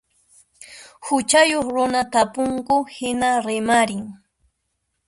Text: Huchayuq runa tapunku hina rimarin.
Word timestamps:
Huchayuq 1.05 1.67
runa 1.75 2.01
tapunku 2.13 2.77
hina 2.95 3.29
rimarin. 3.45 4.03